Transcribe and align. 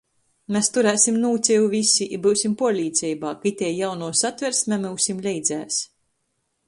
Mes 0.53 0.69
turēsim 0.75 1.17
nūceju 1.25 1.67
vysi 1.73 2.07
i 2.17 2.19
byusim 2.23 2.55
puorlīceibā, 2.61 3.35
ka 3.45 3.49
itei 3.53 3.77
jaunuo 3.83 4.09
Satversme 4.25 4.81
myusim 4.87 5.21
leidzēs 5.29 5.79